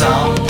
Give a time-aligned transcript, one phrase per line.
[0.00, 0.49] some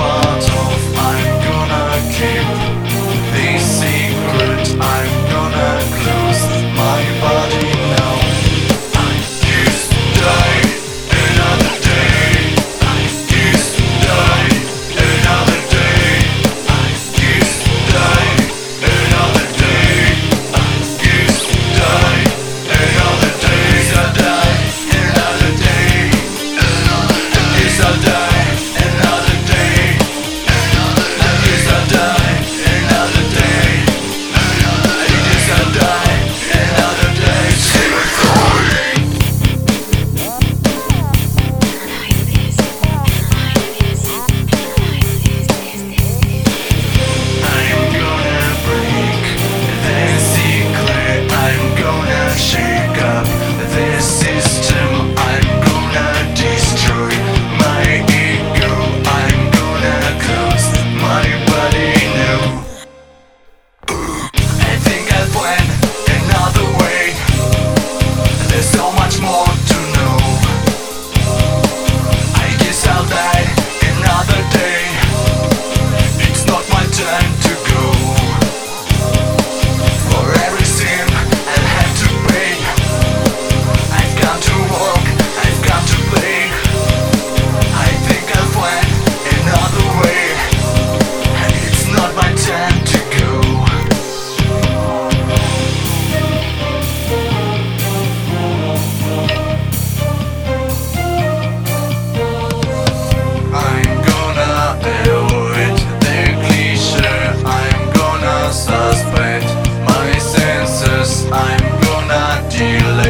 [111.33, 113.10] I'm gonna delay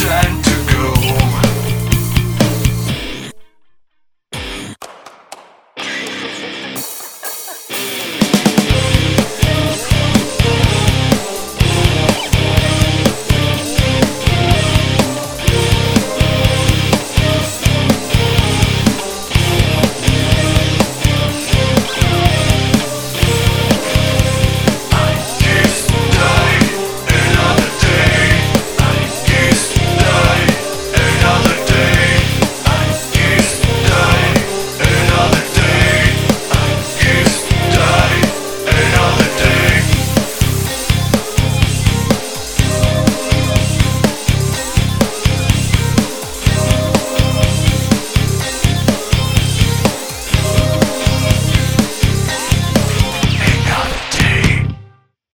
[0.00, 0.39] die